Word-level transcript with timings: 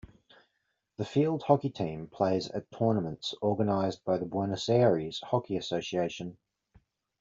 The 0.97 1.05
field 1.05 1.43
hockey 1.43 1.69
team 1.69 2.07
plays 2.07 2.49
at 2.49 2.71
tournaments 2.71 3.35
organised 3.39 4.03
by 4.03 4.17
the 4.17 4.25
Buenos 4.25 4.67
Aires 4.67 5.21
Hockey 5.23 5.57
Association. 5.57 6.39